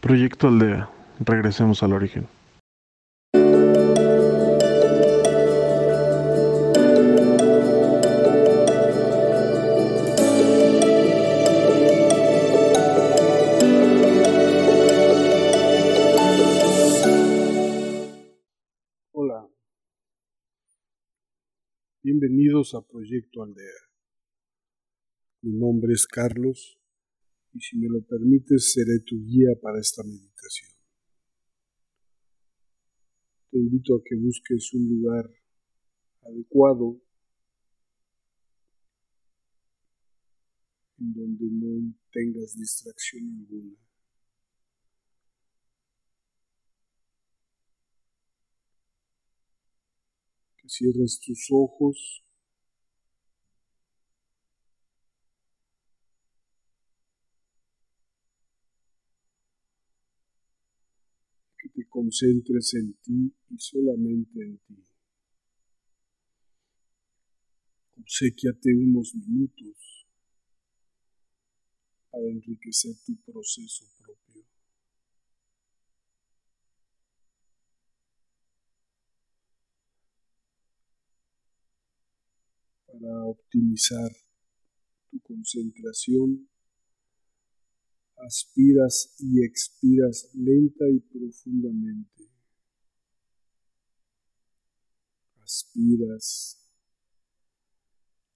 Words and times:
Proyecto 0.00 0.46
Aldea. 0.46 0.88
Regresemos 1.18 1.82
al 1.82 1.92
origen. 1.92 2.28
Hola. 19.12 19.48
Bienvenidos 22.04 22.74
a 22.74 22.82
Proyecto 22.82 23.42
Aldea. 23.42 23.64
Mi 25.42 25.58
nombre 25.58 25.92
es 25.92 26.06
Carlos 26.06 26.77
y 27.52 27.60
si 27.60 27.78
me 27.78 27.88
lo 27.88 28.02
permites 28.02 28.72
seré 28.72 29.00
tu 29.00 29.16
guía 29.24 29.50
para 29.60 29.80
esta 29.80 30.02
meditación. 30.02 30.70
Te 33.50 33.58
invito 33.58 33.96
a 33.96 34.02
que 34.04 34.14
busques 34.16 34.72
un 34.74 34.88
lugar 34.88 35.30
adecuado 36.22 37.00
en 40.98 41.14
donde 41.14 41.46
no 41.50 41.94
tengas 42.12 42.54
distracción 42.56 43.24
alguna. 43.40 43.76
Que 50.56 50.68
cierres 50.68 51.20
tus 51.24 51.48
ojos 51.50 52.27
concentres 61.98 62.74
en 62.74 62.94
ti 63.02 63.34
y 63.50 63.58
solamente 63.58 64.40
en 64.40 64.58
ti. 64.58 64.84
Obsequiate 68.00 68.70
unos 68.72 69.12
minutos 69.16 70.06
para 72.08 72.24
enriquecer 72.28 72.94
tu 73.04 73.16
proceso 73.22 73.84
propio. 73.98 74.44
Para 82.86 83.24
optimizar 83.24 84.12
tu 85.10 85.18
concentración 85.20 86.48
aspiras 88.26 89.14
y 89.18 89.44
expiras 89.44 90.30
lenta 90.34 90.88
y 90.88 91.00
profundamente. 91.00 92.28
Aspiras 95.42 96.58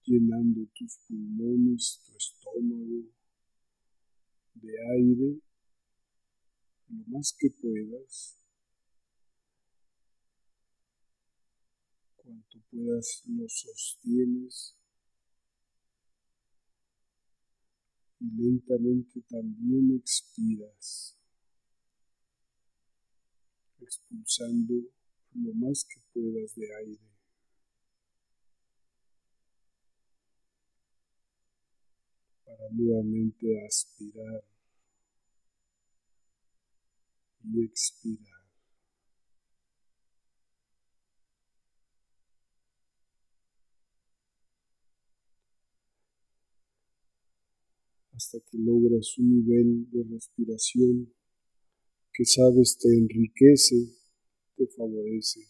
llenando 0.05 0.66
tus 0.74 0.98
pulmones, 1.08 2.02
tu 2.06 2.16
estómago 2.16 3.08
de 4.55 4.72
aire 4.98 5.41
lo 6.89 7.05
más 7.06 7.34
que 7.39 7.50
puedas. 7.50 8.36
Cuanto 12.17 12.58
puedas 12.70 13.22
lo 13.27 13.48
sostienes 13.48 14.77
y 18.23 18.31
lentamente 18.41 19.20
también 19.23 19.97
expiras, 19.98 21.19
expulsando 23.81 24.75
lo 25.34 25.53
más 25.55 25.84
que 25.84 26.01
puedas 26.12 26.55
de 26.55 26.75
aire. 26.87 27.12
Para 32.45 32.70
nuevamente 32.70 33.67
aspirar 33.67 34.45
y 37.45 37.64
expirar. 37.64 38.42
Hasta 48.22 48.38
que 48.38 48.56
logras 48.56 49.18
un 49.18 49.44
nivel 49.44 49.90
de 49.90 50.05
respiración 50.14 51.12
que 52.12 52.24
sabes 52.24 52.78
te 52.78 52.88
enriquece, 52.88 53.74
te 54.56 54.66
favorece. 54.68 55.40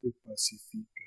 te 0.00 0.12
pacifica. 0.24 1.05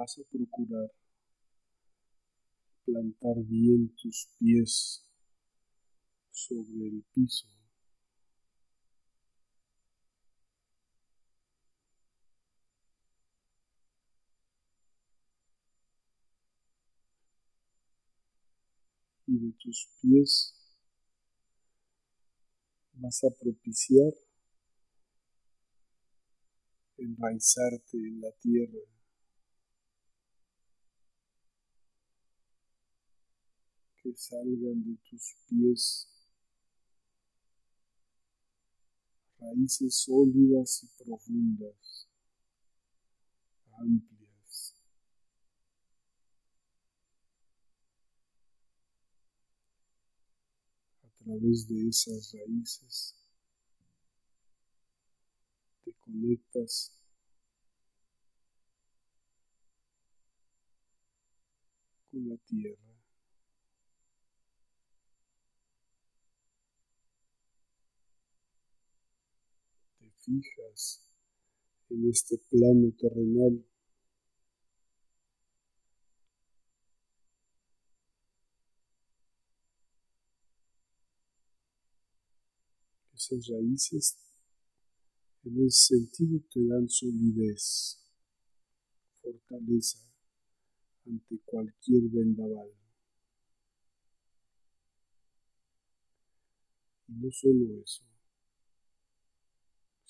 Vas 0.00 0.18
a 0.18 0.22
procurar 0.30 0.90
plantar 2.86 3.36
bien 3.44 3.94
tus 3.96 4.30
pies 4.38 5.06
sobre 6.30 6.88
el 6.88 7.04
piso. 7.12 7.46
Y 19.26 19.38
de 19.38 19.52
tus 19.52 19.86
pies 20.00 20.54
vas 22.94 23.22
a 23.24 23.30
propiciar 23.38 24.14
enraizarte 26.96 27.98
en 27.98 28.22
la 28.22 28.32
tierra. 28.40 28.99
Que 34.02 34.14
salgan 34.16 34.82
de 34.82 34.96
tus 35.08 35.36
pies 35.48 36.08
raíces 39.40 39.96
sólidas 39.96 40.84
y 40.84 41.04
profundas, 41.04 42.08
amplias. 43.78 44.74
A 51.02 51.24
través 51.24 51.68
de 51.68 51.88
esas 51.88 52.32
raíces 52.32 53.14
te 55.84 55.92
conectas 55.94 56.92
con 62.10 62.28
la 62.28 62.36
tierra. 62.38 62.89
Fijas 70.24 71.02
en 71.90 72.08
este 72.08 72.38
plano 72.50 72.92
terrenal. 72.98 73.64
Esas 83.14 83.48
raíces 83.48 84.16
en 85.44 85.66
ese 85.66 85.96
sentido 85.96 86.40
te 86.52 86.60
dan 86.66 86.88
solidez, 86.88 87.98
fortaleza 89.22 89.98
ante 91.06 91.38
cualquier 91.44 92.02
vendaval. 92.10 92.70
Y 97.08 97.12
no 97.12 97.30
solo 97.32 97.82
eso, 97.82 98.09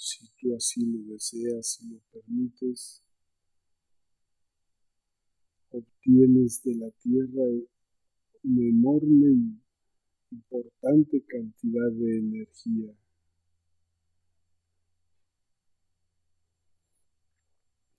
si 0.00 0.26
tú 0.38 0.54
así 0.56 0.80
lo 0.86 1.12
deseas 1.12 1.78
y 1.82 1.90
lo 1.90 1.98
permites, 2.10 3.04
obtienes 5.68 6.62
de 6.62 6.74
la 6.76 6.90
tierra 6.92 7.42
una 8.42 8.62
enorme 8.62 9.58
importante 10.30 11.22
cantidad 11.26 11.92
de 11.92 12.18
energía 12.18 12.94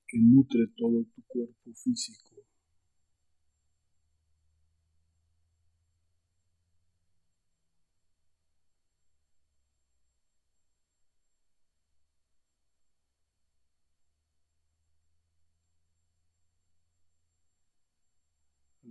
que 0.08 0.18
nutre 0.18 0.68
todo 0.76 1.04
tu 1.04 1.22
cuerpo 1.28 1.74
físico. 1.76 2.41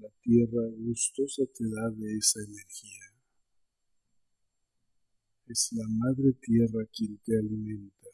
La 0.01 0.09
tierra 0.23 0.63
gustosa 0.79 1.43
te 1.55 1.65
da 1.69 1.91
de 1.91 2.17
esa 2.17 2.41
energía. 2.41 3.05
Es 5.47 5.69
la 5.73 5.87
madre 5.89 6.33
tierra 6.41 6.87
quien 6.91 7.19
te 7.19 7.37
alimenta 7.37 8.09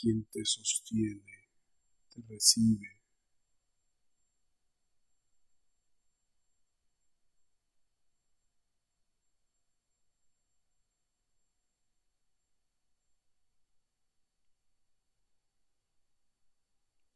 quien 0.00 0.24
te 0.30 0.44
sostiene, 0.44 1.22
te 2.10 2.22
recibe. 2.28 2.86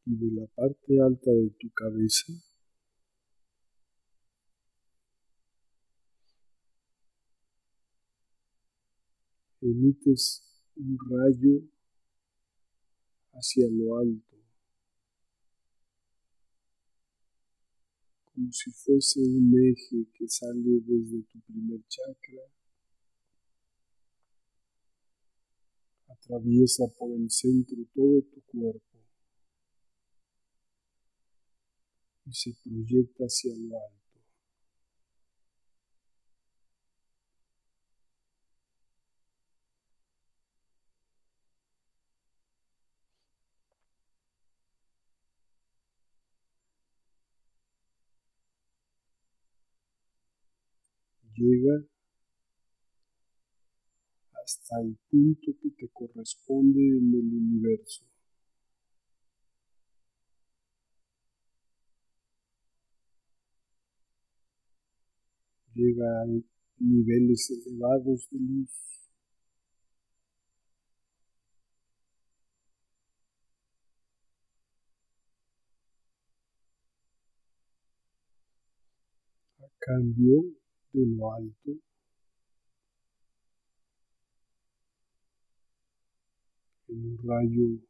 Y 0.05 0.15
de 0.17 0.41
la 0.41 0.47
parte 0.47 0.99
alta 1.01 1.31
de 1.31 1.49
tu 1.51 1.69
cabeza 1.69 2.33
emites 9.73 10.43
un 10.75 10.97
rayo 11.09 11.61
hacia 13.33 13.67
lo 13.69 13.97
alto, 13.97 14.37
como 18.25 18.51
si 18.51 18.71
fuese 18.71 19.19
un 19.19 19.51
eje 19.71 20.07
que 20.13 20.27
sale 20.27 20.79
desde 20.85 21.23
tu 21.23 21.39
primer 21.41 21.81
chakra, 21.87 22.43
atraviesa 26.07 26.87
por 26.97 27.11
el 27.11 27.29
centro 27.29 27.77
todo 27.93 28.21
tu 28.21 28.41
cuerpo 28.41 28.97
y 32.25 32.33
se 32.33 32.55
proyecta 32.63 33.25
hacia 33.25 33.53
lo 33.57 33.77
alto. 33.77 34.02
Llega 51.35 51.85
hasta 54.43 54.81
el 54.81 54.97
punto 55.09 55.51
que 55.61 55.69
te 55.71 55.89
corresponde 55.89 56.79
en 56.79 57.13
el 57.13 57.33
universo. 57.33 58.05
Llega 65.75 66.21
a 66.21 66.25
niveles 66.79 67.49
elevados 67.65 68.27
de 68.29 68.39
luz. 68.39 68.69
Cambio 79.79 80.62
de 80.93 81.05
lo 81.07 81.33
alto. 81.33 81.71
En 86.87 87.05
un 87.05 87.17
rayo 87.17 87.81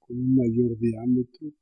con 0.00 0.18
un 0.18 0.34
mayor 0.34 0.76
diámetro, 0.78 1.52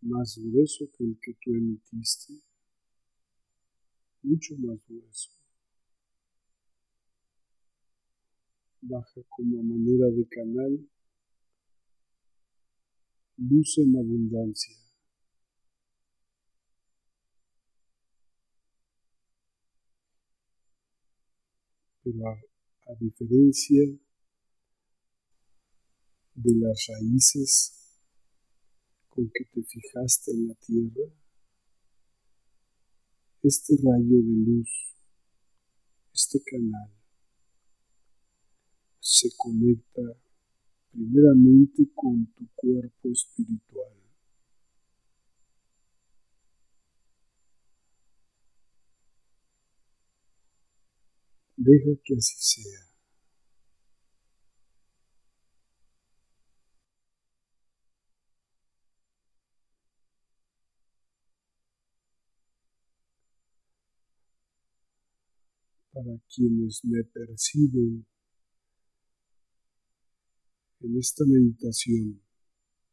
más 0.00 0.38
grueso 0.38 0.88
que 0.96 1.04
el 1.04 1.18
que 1.20 1.34
tú 1.34 1.50
emitiste, 1.54 2.34
mucho 4.22 4.54
más 4.58 4.78
grueso. 4.88 5.30
Baja 8.80 9.20
como 9.28 9.60
a 9.60 9.62
manera 9.62 10.06
de 10.08 10.26
canal, 10.28 10.88
luz 13.36 13.78
en 13.78 13.96
abundancia. 13.96 14.83
Pero 22.04 22.28
a, 22.28 22.94
diferencia 23.00 23.82
de 26.34 26.54
las 26.56 26.86
raíces 26.88 27.72
con 29.08 29.30
que 29.30 29.44
te 29.44 29.62
fijaste 29.62 30.32
en 30.32 30.48
la 30.48 30.54
tierra, 30.56 31.10
este 33.42 33.74
rayo 33.82 34.16
de 34.16 34.36
luz, 34.46 34.68
este 36.12 36.42
canal, 36.42 36.90
se 39.00 39.30
conecta 39.36 40.02
primeramente 40.90 41.88
con 41.94 42.26
tu 42.34 42.46
cuerpo 42.54 43.08
espiritual. 43.10 44.03
Deja 51.66 51.98
que 52.04 52.14
así 52.14 52.36
sea. 52.38 52.80
Para 65.94 66.18
quienes 66.28 66.84
me 66.84 67.02
perciben 67.04 68.04
en 70.80 70.98
esta 70.98 71.24
meditación 71.26 72.20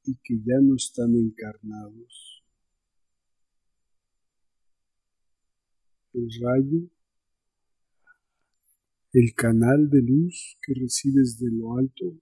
y 0.06 0.16
que 0.24 0.38
ya 0.46 0.62
no 0.62 0.78
están 0.78 1.14
encarnados, 1.16 2.42
el 6.14 6.30
rayo 6.42 7.01
el 9.14 9.34
canal 9.36 9.90
de 9.90 10.02
luz 10.02 10.58
que 10.62 10.74
recibes 10.74 11.38
de 11.40 11.52
lo 11.52 11.78
alto 11.78 12.18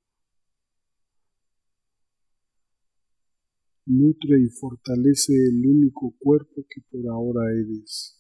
nutre 3.90 4.40
y 4.40 4.50
fortalece 4.50 5.34
el 5.34 5.66
único 5.66 6.16
cuerpo 6.20 6.64
que 6.70 6.82
por 6.92 7.08
ahora 7.12 7.42
eres. 7.52 8.16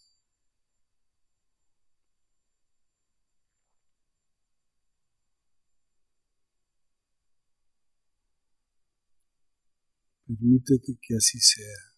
Permítete 10.25 10.97
que 11.01 11.15
así 11.15 11.39
sea. 11.39 11.88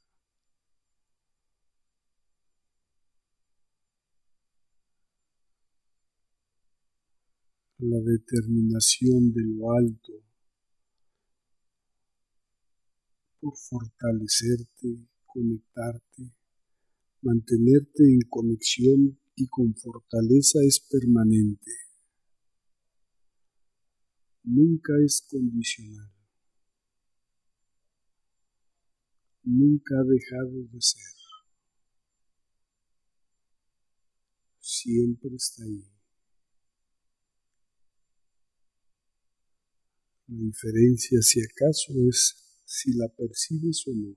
La 7.81 7.99
determinación 7.99 9.33
de 9.33 9.41
lo 9.43 9.71
alto 9.71 10.13
por 13.39 13.57
fortalecerte, 13.57 15.07
conectarte, 15.25 16.31
mantenerte 17.23 18.03
en 18.03 18.19
conexión 18.29 19.19
y 19.35 19.47
con 19.47 19.73
fortaleza 19.75 20.59
es 20.63 20.79
permanente. 20.79 21.71
Nunca 24.43 24.93
es 25.03 25.25
condicional. 25.27 26.11
Nunca 29.43 29.95
ha 29.99 30.03
dejado 30.03 30.67
de 30.71 30.81
ser. 30.81 31.15
Siempre 34.59 35.35
está 35.35 35.63
ahí. 35.63 35.90
La 40.31 40.37
diferencia, 40.37 41.21
si 41.21 41.41
acaso, 41.41 41.91
es 42.07 42.37
si 42.63 42.93
la 42.93 43.09
percibes 43.09 43.85
o 43.87 43.91
no. 43.93 44.15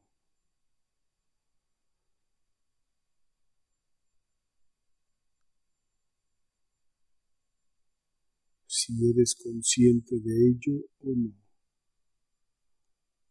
si 8.67 8.93
eres 9.11 9.35
consciente 9.35 10.17
de 10.21 10.49
ello 10.51 10.85
o 11.01 11.15
no, 11.17 11.33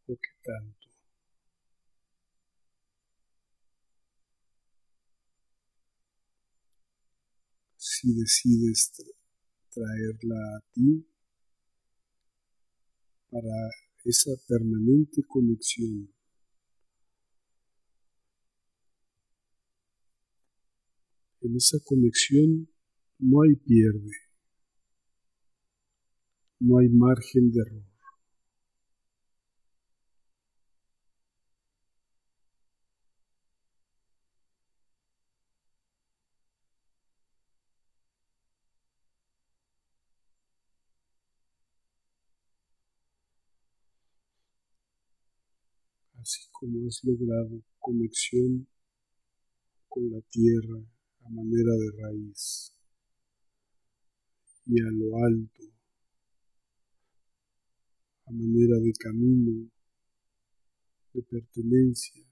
o 0.07 0.15
qué 0.15 0.29
tanto. 0.41 0.87
Si 7.77 8.13
decides 8.13 8.91
traerla 9.69 10.57
a 10.57 10.61
ti 10.73 11.12
para 13.33 13.57
esa 14.05 14.31
permanente 14.47 15.23
conexión 15.27 16.07
En 21.41 21.57
esa 21.57 21.77
conexión 21.83 22.69
no 23.19 23.41
hay 23.41 23.55
pierde, 23.57 24.15
no 26.61 26.77
hay 26.77 26.87
margen 26.87 27.51
de 27.51 27.59
error. 27.59 27.92
Así 46.23 46.47
como 46.53 46.87
has 46.87 47.03
logrado 47.03 47.61
conexión 47.79 48.65
con 49.89 50.09
la 50.09 50.21
tierra, 50.21 50.79
a 51.25 51.29
manera 51.29 51.73
de 51.73 51.91
raíz 52.01 52.73
y 54.65 54.79
a 54.79 54.85
lo 54.85 55.17
alto, 55.17 55.63
a 58.27 58.31
manera 58.31 58.77
de 58.79 58.93
camino, 58.93 59.69
de 61.13 61.23
pertenencia. 61.23 62.23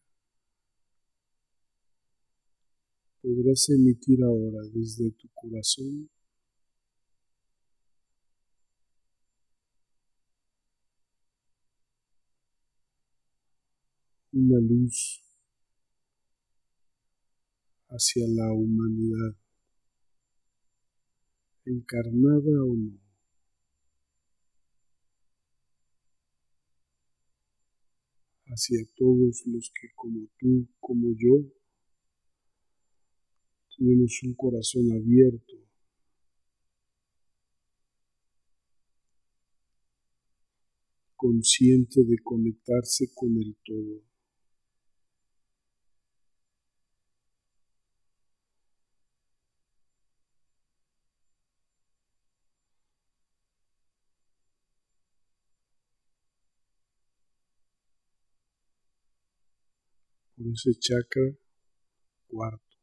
Podrás 3.21 3.69
emitir 3.71 4.24
ahora 4.24 4.62
desde 4.74 5.12
tu 5.12 5.27
corazón 5.33 6.10
una 14.33 14.59
luz 14.59 15.21
hacia 17.89 18.25
la 18.27 18.53
humanidad, 18.53 19.35
encarnada 21.65 22.63
o 22.63 22.75
no. 22.75 23.01
hacia 28.53 28.79
todos 28.97 29.43
los 29.45 29.71
que 29.79 29.88
como 29.95 30.27
tú, 30.38 30.67
como 30.81 31.07
yo, 31.17 31.50
tenemos 33.77 34.19
un 34.23 34.33
corazón 34.33 34.91
abierto 34.91 35.55
consciente 41.15 42.03
de 42.03 42.17
conectarse 42.23 43.13
con 43.13 43.38
el 43.38 43.55
todo. 43.63 44.11
Ese 60.53 60.77
chakra 60.79 61.38
cuarto, 62.27 62.77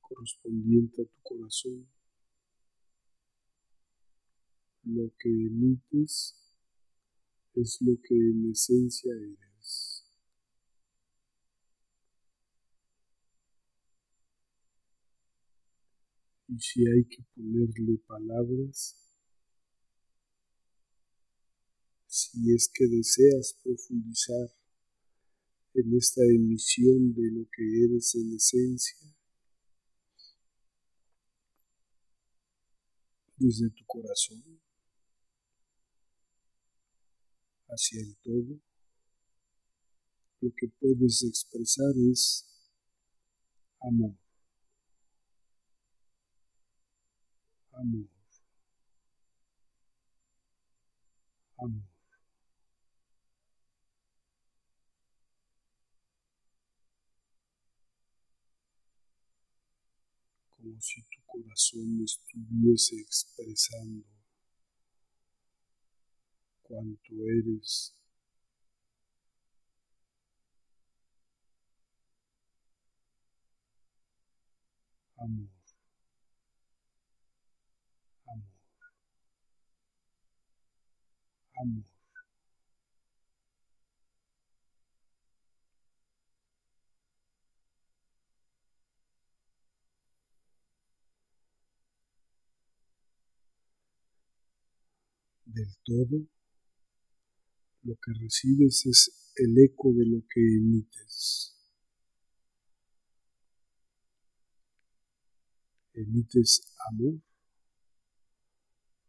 correspondiente 0.00 1.02
a 1.02 1.04
tu 1.04 1.22
corazón. 1.22 1.88
Lo 4.84 5.10
que 5.18 5.28
emites 5.28 6.34
es 7.54 7.78
lo 7.80 7.96
que 8.02 8.14
en 8.14 8.50
esencia 8.50 9.12
eres. 9.12 10.04
Y 16.48 16.58
si 16.58 16.80
hay 16.86 17.04
que 17.04 17.22
ponerle 17.34 17.98
palabras, 18.06 18.96
si 22.06 22.52
es 22.52 22.68
que 22.74 22.88
deseas 22.88 23.56
profundizar 23.62 24.59
en 25.74 25.96
esta 25.96 26.22
emisión 26.22 27.14
de 27.14 27.30
lo 27.32 27.46
que 27.50 27.62
eres 27.84 28.14
en 28.14 28.34
esencia, 28.34 28.98
desde 33.36 33.70
tu 33.70 33.84
corazón 33.86 34.60
hacia 37.68 38.00
el 38.00 38.16
todo, 38.18 38.60
lo 40.40 40.50
que 40.56 40.68
puedes 40.80 41.22
expresar 41.22 41.92
es 42.10 42.46
amor. 43.80 44.16
Amor. 47.72 48.08
Amor. 51.58 51.89
Si 60.80 61.02
tu 61.02 61.22
corazón 61.26 62.02
estuviese 62.04 62.96
expresando 63.00 64.04
cuánto 66.62 67.12
eres. 67.28 67.94
Amor. 75.18 75.48
Amor. 78.26 78.44
Amor. 81.60 81.89
Del 95.54 95.76
todo, 95.84 96.26
lo 97.82 97.94
que 97.94 98.12
recibes 98.20 98.86
es 98.86 99.32
el 99.36 99.56
eco 99.58 99.92
de 99.92 100.06
lo 100.06 100.22
que 100.28 100.40
emites. 100.40 101.56
Emites 105.94 106.74
amor, 106.90 107.20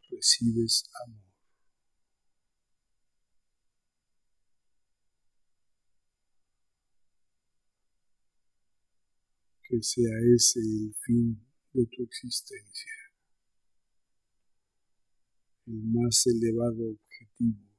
recibes 0.09 0.89
amor. 1.05 1.21
Que 9.63 9.81
sea 9.81 10.11
ese 10.35 10.59
el 10.59 10.93
fin 11.05 11.47
de 11.73 11.85
tu 11.85 12.03
existencia 12.03 13.00
el 15.71 15.83
más 15.83 16.27
elevado 16.27 16.91
objetivo. 16.91 17.71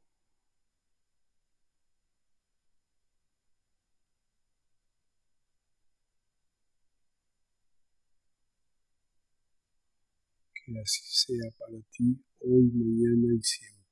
Que 10.55 10.73
así 10.81 11.03
sea 11.05 11.51
para 11.59 11.79
ti 11.91 12.25
hoy, 12.41 12.71
mañana 12.73 13.35
y 13.35 13.43
siempre. 13.43 13.83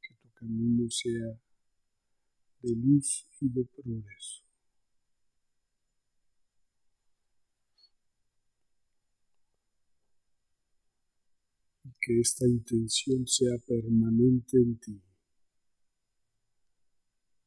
Que 0.00 0.14
tu 0.22 0.28
camino 0.32 0.88
sea 0.88 1.38
de 2.62 2.76
luz 2.76 3.26
y 3.40 3.48
de 3.50 3.64
progreso. 3.64 4.43
Que 12.04 12.20
esta 12.20 12.46
intención 12.46 13.26
sea 13.26 13.56
permanente 13.66 14.58
en 14.58 14.78
ti, 14.78 15.00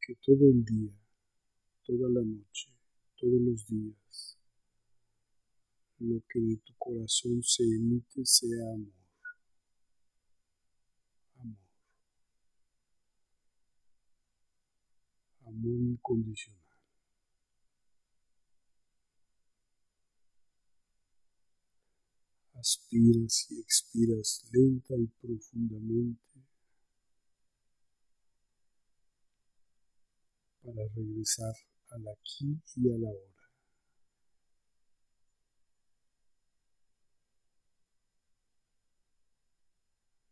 que 0.02 0.16
todo 0.16 0.50
el 0.50 0.66
día, 0.66 1.00
toda 1.84 2.10
la 2.10 2.22
noche, 2.24 2.74
todos 3.18 3.40
los 3.40 3.68
días. 3.68 4.40
Lo 6.00 6.24
que 6.28 6.40
de 6.40 6.58
tu 6.58 6.74
corazón 6.78 7.44
se 7.44 7.64
emite 7.64 8.26
sea 8.26 8.74
amor. 8.74 8.94
Amor. 11.36 11.58
Amor 15.46 15.80
incondicional. 15.82 16.57
Aspiras 22.60 23.48
y 23.52 23.60
expiras 23.62 24.50
lenta 24.52 24.96
y 24.98 25.08
profundamente 25.22 26.28
para 30.68 30.88
regresar 30.96 31.54
al 31.92 32.08
aquí 32.10 32.62
y 32.76 32.90
a 32.90 32.98
la 32.98 33.10
hora. 33.10 33.50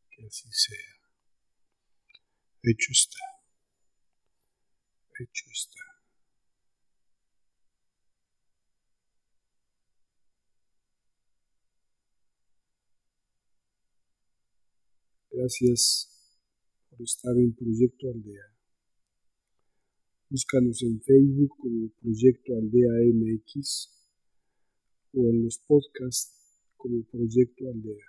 Que 0.09 0.25
así 0.25 0.49
sea. 0.51 0.77
Hecho 2.63 2.91
está. 2.91 3.19
Hecho 5.19 5.45
está. 5.51 5.94
Gracias 15.35 16.09
por 16.89 17.01
estar 17.01 17.35
en 17.35 17.53
Proyecto 17.53 18.07
Aldea. 18.07 18.55
Búscanos 20.29 20.81
en 20.81 21.01
Facebook 21.01 21.57
como 21.57 21.89
Proyecto 22.01 22.53
Aldea 22.53 22.91
MX 23.13 23.89
o 25.11 25.29
en 25.29 25.43
los 25.43 25.57
podcasts 25.57 26.33
como 26.77 27.03
Proyecto 27.03 27.67
Aldea. 27.67 28.05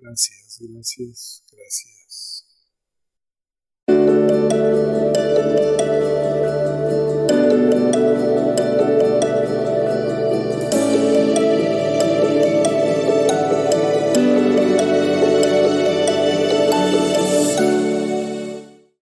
Gracias, 0.00 0.58
gracias, 0.60 1.44
gracias. 1.52 2.41